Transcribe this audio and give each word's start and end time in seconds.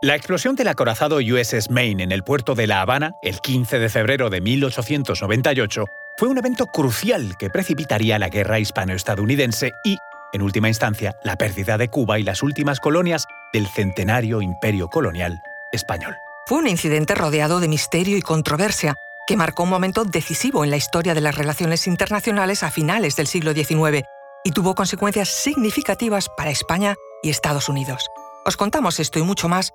La 0.00 0.14
explosión 0.14 0.54
del 0.54 0.68
acorazado 0.68 1.16
USS 1.16 1.70
Maine 1.70 2.04
en 2.04 2.12
el 2.12 2.22
puerto 2.22 2.54
de 2.54 2.68
La 2.68 2.82
Habana, 2.82 3.16
el 3.20 3.40
15 3.40 3.80
de 3.80 3.88
febrero 3.88 4.30
de 4.30 4.40
1898, 4.40 5.86
fue 6.16 6.28
un 6.28 6.38
evento 6.38 6.66
crucial 6.66 7.36
que 7.36 7.50
precipitaría 7.50 8.16
la 8.20 8.28
guerra 8.28 8.60
hispano-estadounidense 8.60 9.72
y, 9.82 9.98
en 10.32 10.42
última 10.42 10.68
instancia, 10.68 11.16
la 11.24 11.34
pérdida 11.34 11.78
de 11.78 11.88
Cuba 11.88 12.20
y 12.20 12.22
las 12.22 12.44
últimas 12.44 12.78
colonias 12.78 13.24
del 13.52 13.66
centenario 13.66 14.40
imperio 14.40 14.86
colonial 14.86 15.42
español. 15.72 16.14
Fue 16.46 16.58
un 16.58 16.68
incidente 16.68 17.16
rodeado 17.16 17.58
de 17.58 17.66
misterio 17.66 18.16
y 18.16 18.22
controversia 18.22 18.94
que 19.26 19.36
marcó 19.36 19.64
un 19.64 19.70
momento 19.70 20.04
decisivo 20.04 20.62
en 20.62 20.70
la 20.70 20.76
historia 20.76 21.14
de 21.14 21.22
las 21.22 21.34
relaciones 21.34 21.88
internacionales 21.88 22.62
a 22.62 22.70
finales 22.70 23.16
del 23.16 23.26
siglo 23.26 23.52
XIX 23.52 24.06
y 24.44 24.52
tuvo 24.52 24.76
consecuencias 24.76 25.28
significativas 25.28 26.28
para 26.36 26.50
España 26.50 26.94
y 27.20 27.30
Estados 27.30 27.68
Unidos. 27.68 28.08
Os 28.44 28.56
contamos 28.56 29.00
esto 29.00 29.18
y 29.18 29.22
mucho 29.22 29.48
más 29.48 29.74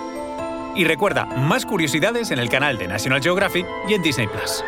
Y 0.75 0.85
recuerda, 0.85 1.25
más 1.25 1.65
curiosidades 1.65 2.31
en 2.31 2.39
el 2.39 2.49
canal 2.49 2.77
de 2.77 2.87
National 2.87 3.21
Geographic 3.21 3.65
y 3.87 3.93
en 3.93 4.01
Disney 4.01 4.27
Plus. 4.27 4.63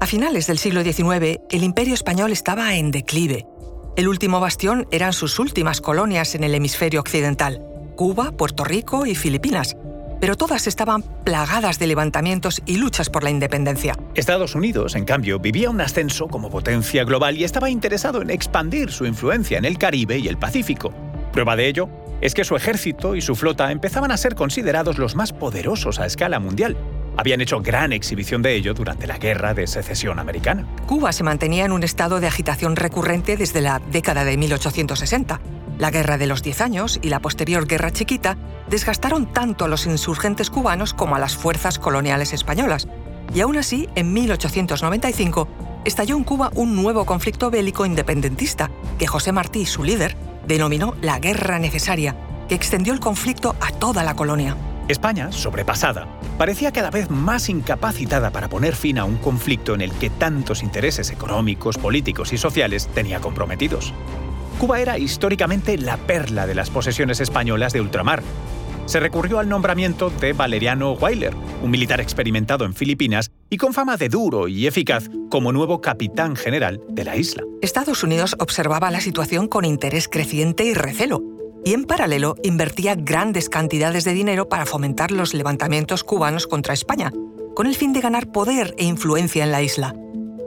A 0.00 0.06
finales 0.06 0.46
del 0.46 0.58
siglo 0.58 0.82
XIX, 0.82 1.40
el 1.50 1.62
imperio 1.62 1.94
español 1.94 2.32
estaba 2.32 2.76
en 2.76 2.90
declive 2.90 3.46
el 3.98 4.06
último 4.06 4.38
bastión 4.38 4.86
eran 4.92 5.12
sus 5.12 5.40
últimas 5.40 5.80
colonias 5.80 6.36
en 6.36 6.44
el 6.44 6.54
hemisferio 6.54 7.00
occidental, 7.00 7.60
Cuba, 7.96 8.30
Puerto 8.30 8.62
Rico 8.62 9.06
y 9.06 9.16
Filipinas, 9.16 9.76
pero 10.20 10.36
todas 10.36 10.68
estaban 10.68 11.02
plagadas 11.24 11.80
de 11.80 11.88
levantamientos 11.88 12.62
y 12.64 12.76
luchas 12.76 13.10
por 13.10 13.24
la 13.24 13.30
independencia. 13.30 13.96
Estados 14.14 14.54
Unidos, 14.54 14.94
en 14.94 15.04
cambio, 15.04 15.40
vivía 15.40 15.68
un 15.68 15.80
ascenso 15.80 16.28
como 16.28 16.48
potencia 16.48 17.02
global 17.02 17.36
y 17.36 17.42
estaba 17.42 17.70
interesado 17.70 18.22
en 18.22 18.30
expandir 18.30 18.92
su 18.92 19.04
influencia 19.04 19.58
en 19.58 19.64
el 19.64 19.78
Caribe 19.78 20.16
y 20.16 20.28
el 20.28 20.38
Pacífico. 20.38 20.94
Prueba 21.38 21.54
de 21.54 21.68
ello 21.68 21.88
es 22.20 22.34
que 22.34 22.42
su 22.42 22.56
ejército 22.56 23.14
y 23.14 23.20
su 23.20 23.36
flota 23.36 23.70
empezaban 23.70 24.10
a 24.10 24.16
ser 24.16 24.34
considerados 24.34 24.98
los 24.98 25.14
más 25.14 25.32
poderosos 25.32 26.00
a 26.00 26.06
escala 26.06 26.40
mundial, 26.40 26.76
habían 27.16 27.40
hecho 27.40 27.60
gran 27.60 27.92
exhibición 27.92 28.42
de 28.42 28.56
ello 28.56 28.74
durante 28.74 29.06
la 29.06 29.18
Guerra 29.18 29.54
de 29.54 29.68
Secesión 29.68 30.18
Americana. 30.18 30.66
Cuba 30.88 31.12
se 31.12 31.22
mantenía 31.22 31.64
en 31.64 31.70
un 31.70 31.84
estado 31.84 32.18
de 32.18 32.26
agitación 32.26 32.74
recurrente 32.74 33.36
desde 33.36 33.60
la 33.60 33.78
década 33.78 34.24
de 34.24 34.36
1860. 34.36 35.40
La 35.78 35.92
Guerra 35.92 36.18
de 36.18 36.26
los 36.26 36.42
Diez 36.42 36.60
Años 36.60 36.98
y 37.02 37.08
la 37.08 37.20
posterior 37.20 37.68
Guerra 37.68 37.92
Chiquita 37.92 38.36
desgastaron 38.68 39.32
tanto 39.32 39.64
a 39.64 39.68
los 39.68 39.86
insurgentes 39.86 40.50
cubanos 40.50 40.92
como 40.92 41.14
a 41.14 41.20
las 41.20 41.36
fuerzas 41.36 41.78
coloniales 41.78 42.32
españolas. 42.32 42.88
Y 43.32 43.42
aún 43.42 43.58
así, 43.58 43.88
en 43.94 44.12
1895, 44.12 45.46
estalló 45.84 46.16
en 46.16 46.24
Cuba 46.24 46.50
un 46.56 46.74
nuevo 46.74 47.06
conflicto 47.06 47.48
bélico 47.48 47.86
independentista 47.86 48.72
que 48.98 49.06
José 49.06 49.30
Martí, 49.30 49.66
su 49.66 49.84
líder, 49.84 50.16
denominó 50.48 50.96
la 51.02 51.20
Guerra 51.20 51.58
Necesaria, 51.58 52.16
que 52.48 52.54
extendió 52.54 52.94
el 52.94 53.00
conflicto 53.00 53.54
a 53.60 53.70
toda 53.70 54.02
la 54.02 54.16
colonia. 54.16 54.56
España, 54.88 55.30
sobrepasada, 55.30 56.08
parecía 56.38 56.72
cada 56.72 56.90
vez 56.90 57.10
más 57.10 57.50
incapacitada 57.50 58.30
para 58.30 58.48
poner 58.48 58.74
fin 58.74 58.98
a 58.98 59.04
un 59.04 59.18
conflicto 59.18 59.74
en 59.74 59.82
el 59.82 59.92
que 59.92 60.08
tantos 60.08 60.62
intereses 60.62 61.10
económicos, 61.10 61.76
políticos 61.76 62.32
y 62.32 62.38
sociales 62.38 62.88
tenía 62.94 63.20
comprometidos. 63.20 63.92
Cuba 64.58 64.80
era 64.80 64.98
históricamente 64.98 65.76
la 65.76 65.98
perla 65.98 66.46
de 66.46 66.54
las 66.54 66.70
posesiones 66.70 67.20
españolas 67.20 67.74
de 67.74 67.82
ultramar. 67.82 68.22
Se 68.88 69.00
recurrió 69.00 69.38
al 69.38 69.50
nombramiento 69.50 70.08
de 70.08 70.32
Valeriano 70.32 70.94
Weiler, 70.94 71.34
un 71.62 71.70
militar 71.70 72.00
experimentado 72.00 72.64
en 72.64 72.72
Filipinas 72.72 73.30
y 73.50 73.58
con 73.58 73.74
fama 73.74 73.98
de 73.98 74.08
duro 74.08 74.48
y 74.48 74.66
eficaz 74.66 75.10
como 75.30 75.52
nuevo 75.52 75.82
capitán 75.82 76.36
general 76.36 76.80
de 76.88 77.04
la 77.04 77.14
isla. 77.14 77.42
Estados 77.60 78.02
Unidos 78.02 78.34
observaba 78.38 78.90
la 78.90 79.02
situación 79.02 79.46
con 79.46 79.66
interés 79.66 80.08
creciente 80.08 80.64
y 80.64 80.72
recelo 80.72 81.22
y 81.66 81.74
en 81.74 81.84
paralelo 81.84 82.36
invertía 82.42 82.94
grandes 82.94 83.50
cantidades 83.50 84.04
de 84.04 84.14
dinero 84.14 84.48
para 84.48 84.64
fomentar 84.64 85.10
los 85.10 85.34
levantamientos 85.34 86.02
cubanos 86.02 86.46
contra 86.46 86.72
España, 86.72 87.12
con 87.54 87.66
el 87.66 87.74
fin 87.74 87.92
de 87.92 88.00
ganar 88.00 88.32
poder 88.32 88.74
e 88.78 88.84
influencia 88.86 89.44
en 89.44 89.52
la 89.52 89.60
isla. 89.60 89.94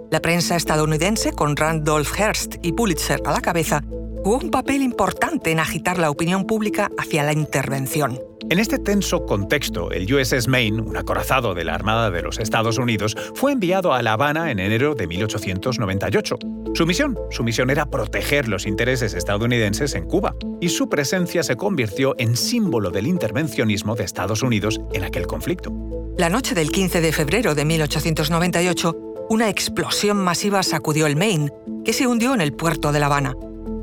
La 0.10 0.20
prensa 0.20 0.56
estadounidense, 0.56 1.32
con 1.34 1.56
Randolph 1.56 2.18
Hearst 2.18 2.56
y 2.64 2.72
Pulitzer 2.72 3.22
a 3.24 3.34
la 3.34 3.42
cabeza, 3.42 3.84
jugó 4.24 4.40
un 4.40 4.50
papel 4.50 4.82
importante 4.82 5.52
en 5.52 5.60
agitar 5.60 6.00
la 6.00 6.10
opinión 6.10 6.46
pública 6.46 6.90
hacia 6.98 7.22
la 7.22 7.34
intervención. 7.34 8.31
En 8.52 8.60
este 8.60 8.80
tenso 8.80 9.26
contexto, 9.26 9.92
el 9.92 10.14
USS 10.14 10.50
Maine, 10.50 10.82
un 10.82 10.98
acorazado 10.98 11.54
de 11.54 11.64
la 11.64 11.74
Armada 11.74 12.12
de 12.12 12.22
los 12.22 12.38
Estados 12.38 12.78
Unidos, 12.78 13.16
fue 13.34 13.54
enviado 13.54 13.94
a 13.94 14.02
La 14.02 14.12
Habana 14.12 14.52
en 14.52 14.60
enero 14.60 14.94
de 14.94 15.08
1898. 15.08 16.38
Su 16.74 16.86
misión, 16.86 17.18
su 17.30 17.46
misión 17.46 17.70
era 17.70 17.86
proteger 17.86 18.50
los 18.50 18.68
intereses 18.68 19.14
estadounidenses 19.14 19.96
en 19.96 20.04
Cuba, 20.04 20.36
y 20.60 20.68
su 20.68 20.90
presencia 20.90 21.44
se 21.44 21.56
convirtió 21.56 22.14
en 22.18 22.36
símbolo 22.36 22.90
del 22.92 23.08
intervencionismo 23.08 23.96
de 23.96 24.04
Estados 24.04 24.44
Unidos 24.44 24.82
en 24.92 25.06
aquel 25.06 25.28
conflicto. 25.28 25.72
La 26.18 26.28
noche 26.28 26.54
del 26.54 26.72
15 26.72 27.00
de 27.00 27.14
febrero 27.14 27.56
de 27.56 27.64
1898, 27.64 28.98
una 29.30 29.48
explosión 29.48 30.18
masiva 30.18 30.62
sacudió 30.62 31.08
el 31.08 31.16
Maine, 31.16 31.54
que 31.86 31.94
se 31.94 32.06
hundió 32.06 32.34
en 32.34 32.42
el 32.42 32.52
puerto 32.52 32.92
de 32.92 33.00
La 33.00 33.06
Habana. 33.06 33.34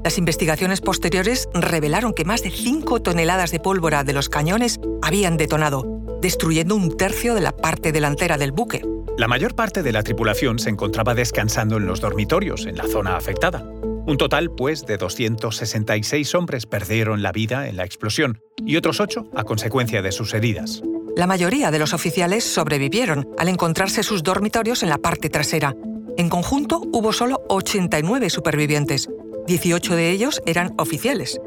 Las 0.05 0.19
investigaciones 0.19 0.81
posteriores 0.81 1.49
revelaron 1.53 2.15
que 2.15 2.25
más 2.25 2.43
de 2.43 2.51
5 2.51 3.03
toneladas 3.03 3.51
de 3.51 3.61
pólvora 3.61 4.05
de 4.05 4.13
los 4.13 4.29
cañones 4.29 4.81
habían 5.03 5.37
detonado, 5.37 5.85
destruyendo 6.23 6.75
un 6.77 6.97
tercio 6.97 7.35
de 7.35 7.41
la 7.41 7.53
parte 7.53 7.93
delantera 7.93 8.39
del 8.39 8.53
buque. 8.53 8.83
La 9.17 9.29
mayor 9.29 9.55
parte 9.55 9.83
de 9.83 9.93
la 9.93 10.03
tripulación 10.03 10.59
se 10.59 10.71
encontraba 10.71 11.15
descansando 11.15 11.77
en 11.77 11.87
los 11.87 12.01
dormitorios, 12.01 12.67
en 12.67 12.77
la 12.77 12.87
zona 12.87 13.17
afectada. 13.17 13.65
Un 14.07 14.17
total, 14.17 14.51
pues, 14.51 14.87
de 14.87 14.97
266 14.97 16.35
hombres 16.35 16.67
perdieron 16.67 17.21
la 17.21 17.33
vida 17.33 17.69
en 17.69 17.77
la 17.77 17.85
explosión 17.85 18.41
y 18.65 18.77
otros 18.77 19.01
8 19.01 19.31
a 19.35 19.45
consecuencia 19.45 20.01
de 20.01 20.13
sus 20.13 20.33
heridas. 20.33 20.83
La 21.17 21.27
mayoría 21.27 21.71
de 21.71 21.81
los 21.81 21.93
oficiales 21.93 22.45
sobrevivieron 22.45 23.29
al 23.37 23.49
encontrarse 23.49 24.03
sus 24.05 24.23
dormitorios 24.23 24.83
en 24.85 24.89
la 24.89 24.99
parte 24.99 25.29
trasera. 25.29 25.75
En 26.17 26.29
conjunto 26.29 26.81
hubo 26.93 27.13
solo 27.13 27.43
89 27.49 28.31
supervivientes, 28.31 29.11
18 29.49 29.97
de 29.97 30.11
ellos 30.11 30.43
eran 30.45 30.75
oficiales. 30.77 31.41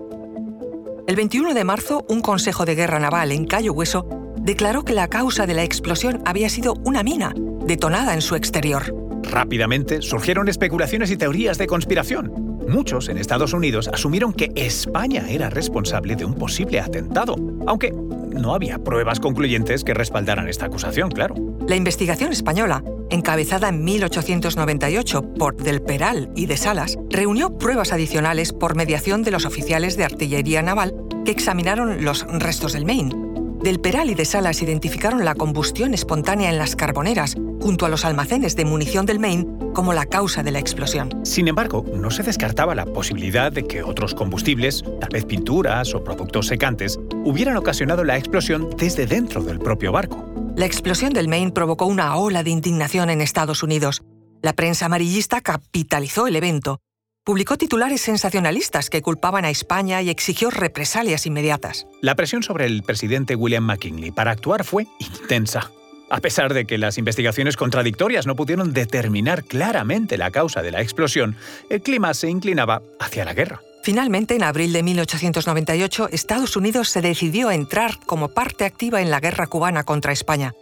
El 1.07 1.15
21 1.15 1.53
de 1.53 1.63
marzo, 1.63 2.03
un 2.09 2.21
Consejo 2.21 2.65
de 2.65 2.73
Guerra 2.73 2.97
Naval 2.97 3.31
en 3.31 3.45
Cayo 3.45 3.73
Hueso 3.73 4.07
declaró 4.37 4.83
que 4.83 4.93
la 4.93 5.07
causa 5.07 5.45
de 5.45 5.53
la 5.53 5.63
explosión 5.63 6.19
había 6.25 6.49
sido 6.49 6.73
una 6.83 7.03
mina, 7.03 7.31
detonada 7.63 8.15
en 8.15 8.21
su 8.21 8.35
exterior. 8.35 8.95
Rápidamente 9.21 10.01
surgieron 10.01 10.49
especulaciones 10.49 11.11
y 11.11 11.17
teorías 11.17 11.59
de 11.59 11.67
conspiración. 11.67 12.57
Muchos 12.67 13.07
en 13.07 13.19
Estados 13.19 13.53
Unidos 13.53 13.87
asumieron 13.87 14.33
que 14.33 14.51
España 14.55 15.27
era 15.29 15.51
responsable 15.51 16.15
de 16.15 16.25
un 16.25 16.33
posible 16.33 16.79
atentado, 16.79 17.35
aunque 17.67 17.91
no 17.91 18.55
había 18.55 18.79
pruebas 18.79 19.19
concluyentes 19.19 19.83
que 19.83 19.93
respaldaran 19.93 20.49
esta 20.49 20.65
acusación, 20.65 21.11
claro. 21.11 21.35
La 21.67 21.75
investigación 21.75 22.31
española, 22.31 22.83
encabezada 23.11 23.69
en 23.69 23.83
1898 23.83 25.33
por 25.35 25.55
Del 25.55 25.81
Peral 25.81 26.31
y 26.35 26.47
de 26.47 26.57
Salas, 26.57 26.97
reunió 27.09 27.57
pruebas 27.57 27.93
adicionales 27.93 28.53
por 28.53 28.75
mediación 28.75 29.21
de 29.21 29.31
los 29.31 29.45
oficiales 29.45 29.97
de 29.97 30.05
artillería 30.05 30.61
naval 30.61 30.95
que 31.23 31.31
examinaron 31.31 32.03
los 32.03 32.25
restos 32.27 32.73
del 32.73 32.85
Maine. 32.85 33.13
Del 33.61 33.79
Peral 33.79 34.09
y 34.09 34.15
de 34.15 34.25
Salas 34.25 34.63
identificaron 34.63 35.23
la 35.23 35.35
combustión 35.35 35.93
espontánea 35.93 36.49
en 36.49 36.57
las 36.57 36.75
carboneras, 36.75 37.35
junto 37.61 37.85
a 37.85 37.89
los 37.89 38.05
almacenes 38.05 38.55
de 38.55 38.65
munición 38.65 39.05
del 39.05 39.19
Maine, 39.19 39.45
como 39.73 39.93
la 39.93 40.07
causa 40.07 40.41
de 40.41 40.51
la 40.51 40.57
explosión. 40.57 41.09
Sin 41.23 41.47
embargo, 41.47 41.85
no 41.93 42.09
se 42.09 42.23
descartaba 42.23 42.73
la 42.73 42.87
posibilidad 42.87 43.51
de 43.51 43.67
que 43.67 43.83
otros 43.83 44.15
combustibles, 44.15 44.83
tal 44.99 45.09
vez 45.11 45.25
pinturas 45.25 45.93
o 45.93 46.03
productos 46.03 46.47
secantes, 46.47 46.99
hubieran 47.23 47.55
ocasionado 47.55 48.03
la 48.03 48.17
explosión 48.17 48.69
desde 48.77 49.05
dentro 49.05 49.43
del 49.43 49.59
propio 49.59 49.91
barco. 49.91 50.30
La 50.55 50.65
explosión 50.65 51.13
del 51.13 51.29
Maine 51.29 51.51
provocó 51.51 51.85
una 51.85 52.15
ola 52.17 52.43
de 52.43 52.49
indignación 52.49 53.09
en 53.09 53.21
Estados 53.21 53.63
Unidos. 53.63 54.03
La 54.41 54.53
prensa 54.53 54.87
amarillista 54.87 55.39
capitalizó 55.39 56.27
el 56.27 56.35
evento. 56.35 56.81
Publicó 57.23 57.57
titulares 57.57 58.01
sensacionalistas 58.01 58.89
que 58.89 59.01
culpaban 59.01 59.45
a 59.45 59.49
España 59.49 60.01
y 60.01 60.09
exigió 60.09 60.49
represalias 60.49 61.25
inmediatas. 61.25 61.87
La 62.01 62.15
presión 62.15 62.43
sobre 62.43 62.65
el 62.65 62.83
presidente 62.83 63.35
William 63.35 63.63
McKinley 63.63 64.11
para 64.11 64.31
actuar 64.31 64.65
fue 64.65 64.87
intensa. 64.99 65.71
A 66.09 66.19
pesar 66.19 66.53
de 66.53 66.65
que 66.65 66.77
las 66.77 66.97
investigaciones 66.97 67.55
contradictorias 67.55 68.27
no 68.27 68.35
pudieron 68.35 68.73
determinar 68.73 69.45
claramente 69.45 70.17
la 70.17 70.31
causa 70.31 70.61
de 70.61 70.71
la 70.71 70.81
explosión, 70.81 71.37
el 71.69 71.81
clima 71.81 72.13
se 72.13 72.29
inclinaba 72.29 72.81
hacia 72.99 73.23
la 73.23 73.33
guerra. 73.33 73.61
Finalmente, 73.83 74.35
en 74.35 74.43
abril 74.43 74.73
de 74.73 74.83
1898, 74.83 76.09
Estados 76.11 76.55
Unidos 76.55 76.89
se 76.89 77.01
decidió 77.01 77.49
a 77.49 77.55
entrar 77.55 77.97
como 78.05 78.29
parte 78.29 78.65
activa 78.65 79.01
en 79.01 79.09
la 79.09 79.19
guerra 79.19 79.47
cubana 79.47 79.83
contra 79.83 80.11
España. 80.11 80.53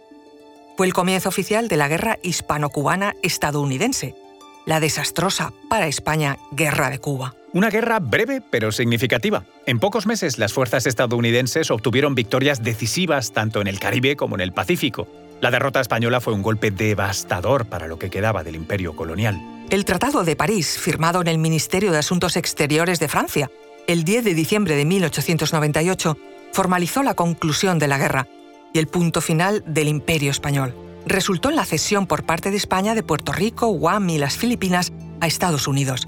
Fue 0.76 0.86
el 0.86 0.94
comienzo 0.94 1.28
oficial 1.28 1.68
de 1.68 1.76
la 1.76 1.88
guerra 1.88 2.18
hispano-cubana 2.22 3.14
estadounidense, 3.22 4.14
la 4.64 4.80
desastrosa 4.80 5.52
para 5.68 5.86
España 5.86 6.38
Guerra 6.52 6.88
de 6.88 6.98
Cuba. 6.98 7.34
Una 7.52 7.68
guerra 7.68 7.98
breve 7.98 8.40
pero 8.40 8.72
significativa. 8.72 9.44
En 9.66 9.80
pocos 9.80 10.06
meses 10.06 10.38
las 10.38 10.54
fuerzas 10.54 10.86
estadounidenses 10.86 11.70
obtuvieron 11.70 12.14
victorias 12.14 12.62
decisivas 12.62 13.32
tanto 13.32 13.60
en 13.60 13.66
el 13.66 13.78
Caribe 13.78 14.16
como 14.16 14.36
en 14.36 14.40
el 14.40 14.52
Pacífico. 14.52 15.06
La 15.42 15.50
derrota 15.50 15.80
española 15.80 16.20
fue 16.20 16.32
un 16.32 16.42
golpe 16.42 16.70
devastador 16.70 17.66
para 17.66 17.86
lo 17.86 17.98
que 17.98 18.08
quedaba 18.08 18.44
del 18.44 18.56
imperio 18.56 18.96
colonial. 18.96 19.59
El 19.70 19.84
Tratado 19.84 20.24
de 20.24 20.36
París, 20.36 20.78
firmado 20.78 21.20
en 21.20 21.28
el 21.28 21.38
Ministerio 21.38 21.92
de 21.92 21.98
Asuntos 21.98 22.36
Exteriores 22.36 22.98
de 22.98 23.08
Francia, 23.08 23.50
el 23.86 24.04
10 24.04 24.24
de 24.24 24.34
diciembre 24.34 24.76
de 24.76 24.84
1898, 24.84 26.18
formalizó 26.52 27.02
la 27.02 27.14
conclusión 27.14 27.78
de 27.78 27.88
la 27.88 27.98
guerra 27.98 28.26
y 28.72 28.78
el 28.78 28.88
punto 28.88 29.20
final 29.20 29.62
del 29.66 29.88
imperio 29.88 30.30
español. 30.30 30.74
Resultó 31.06 31.50
en 31.50 31.56
la 31.56 31.64
cesión 31.64 32.06
por 32.06 32.24
parte 32.24 32.50
de 32.50 32.56
España 32.56 32.94
de 32.94 33.02
Puerto 33.02 33.32
Rico, 33.32 33.68
Guam 33.68 34.10
y 34.10 34.18
las 34.18 34.36
Filipinas 34.36 34.92
a 35.20 35.26
Estados 35.26 35.66
Unidos 35.66 36.06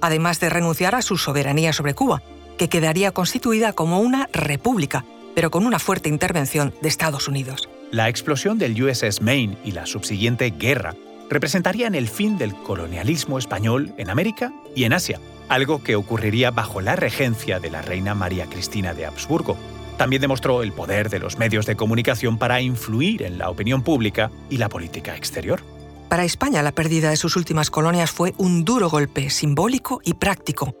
además 0.00 0.40
de 0.40 0.50
renunciar 0.50 0.94
a 0.94 1.02
su 1.02 1.16
soberanía 1.16 1.72
sobre 1.72 1.94
Cuba, 1.94 2.22
que 2.58 2.68
quedaría 2.68 3.12
constituida 3.12 3.72
como 3.72 4.00
una 4.00 4.28
república, 4.32 5.04
pero 5.34 5.50
con 5.50 5.66
una 5.66 5.78
fuerte 5.78 6.08
intervención 6.08 6.74
de 6.80 6.88
Estados 6.88 7.28
Unidos. 7.28 7.68
La 7.90 8.08
explosión 8.08 8.58
del 8.58 8.80
USS 8.82 9.20
Maine 9.20 9.56
y 9.64 9.72
la 9.72 9.86
subsiguiente 9.86 10.50
guerra 10.50 10.94
representarían 11.30 11.94
el 11.94 12.08
fin 12.08 12.38
del 12.38 12.54
colonialismo 12.54 13.38
español 13.38 13.92
en 13.98 14.10
América 14.10 14.52
y 14.74 14.84
en 14.84 14.92
Asia, 14.92 15.20
algo 15.48 15.82
que 15.82 15.96
ocurriría 15.96 16.50
bajo 16.50 16.80
la 16.80 16.96
regencia 16.96 17.60
de 17.60 17.70
la 17.70 17.82
reina 17.82 18.14
María 18.14 18.46
Cristina 18.46 18.94
de 18.94 19.06
Habsburgo. 19.06 19.56
También 19.96 20.20
demostró 20.20 20.62
el 20.62 20.72
poder 20.72 21.08
de 21.08 21.18
los 21.18 21.38
medios 21.38 21.66
de 21.66 21.76
comunicación 21.76 22.38
para 22.38 22.60
influir 22.60 23.22
en 23.22 23.38
la 23.38 23.48
opinión 23.48 23.82
pública 23.82 24.30
y 24.50 24.58
la 24.58 24.68
política 24.68 25.16
exterior. 25.16 25.62
Para 26.08 26.24
España, 26.24 26.62
la 26.62 26.72
pérdida 26.72 27.10
de 27.10 27.16
sus 27.16 27.36
últimas 27.36 27.70
colonias 27.70 28.10
fue 28.10 28.34
un 28.36 28.64
duro 28.64 28.88
golpe 28.88 29.30
simbólico 29.30 30.00
y 30.04 30.14
práctico. 30.14 30.74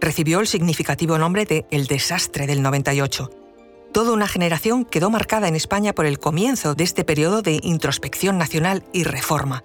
Recibió 0.00 0.40
el 0.40 0.48
significativo 0.48 1.18
nombre 1.18 1.44
de 1.44 1.66
El 1.70 1.86
desastre 1.86 2.46
del 2.46 2.62
98. 2.62 3.30
Toda 3.92 4.12
una 4.12 4.26
generación 4.26 4.84
quedó 4.84 5.10
marcada 5.10 5.48
en 5.48 5.54
España 5.54 5.92
por 5.92 6.06
el 6.06 6.18
comienzo 6.18 6.74
de 6.74 6.82
este 6.82 7.04
periodo 7.04 7.42
de 7.42 7.60
introspección 7.62 8.38
nacional 8.38 8.84
y 8.92 9.04
reforma. 9.04 9.62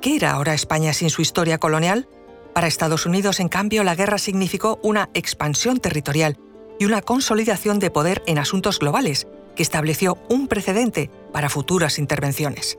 ¿Qué 0.00 0.16
era 0.16 0.30
ahora 0.30 0.54
España 0.54 0.94
sin 0.94 1.10
su 1.10 1.20
historia 1.20 1.58
colonial? 1.58 2.08
Para 2.54 2.66
Estados 2.66 3.04
Unidos, 3.04 3.38
en 3.38 3.50
cambio, 3.50 3.84
la 3.84 3.94
guerra 3.94 4.16
significó 4.16 4.80
una 4.82 5.10
expansión 5.12 5.78
territorial 5.78 6.38
y 6.78 6.86
una 6.86 7.02
consolidación 7.02 7.78
de 7.78 7.90
poder 7.90 8.22
en 8.26 8.38
asuntos 8.38 8.78
globales, 8.78 9.26
que 9.54 9.62
estableció 9.62 10.16
un 10.30 10.48
precedente 10.48 11.10
para 11.34 11.50
futuras 11.50 11.98
intervenciones. 11.98 12.78